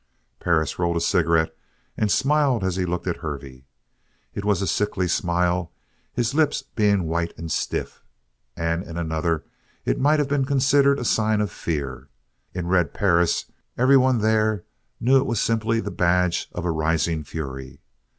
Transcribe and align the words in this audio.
Perris 0.39 0.79
rolled 0.79 0.97
a 0.97 0.99
cigarette, 0.99 1.55
and 1.95 2.11
smiled 2.11 2.63
as 2.63 2.75
he 2.75 2.87
looked 2.87 3.05
at 3.05 3.17
Hervey. 3.17 3.65
It 4.33 4.43
was 4.43 4.59
a 4.63 4.65
sickly 4.65 5.07
smile, 5.07 5.71
his 6.11 6.33
lips 6.33 6.63
being 6.63 7.03
white 7.03 7.37
and 7.37 7.51
stiff. 7.51 8.03
And 8.57 8.81
in 8.83 8.97
another, 8.97 9.45
it 9.85 9.99
might 9.99 10.17
have 10.17 10.27
been 10.27 10.45
considered 10.45 10.97
a 10.97 11.05
sign 11.05 11.39
of 11.39 11.51
fear. 11.51 12.09
In 12.55 12.65
Red 12.65 12.95
Perris 12.95 13.45
everyone 13.77 14.17
there 14.21 14.63
knew 14.99 15.17
it 15.17 15.27
was 15.27 15.39
simply 15.39 15.79
the 15.79 15.91
badge 15.91 16.49
of 16.51 16.65
a 16.65 16.71
rising 16.71 17.23
fury. 17.23 17.79